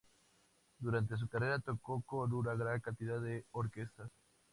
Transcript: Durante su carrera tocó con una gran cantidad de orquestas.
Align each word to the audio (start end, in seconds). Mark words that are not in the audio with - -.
Durante 0.79 1.15
su 1.15 1.29
carrera 1.29 1.59
tocó 1.59 2.01
con 2.01 2.33
una 2.33 2.55
gran 2.55 2.79
cantidad 2.79 3.21
de 3.21 3.45
orquestas. 3.51 4.09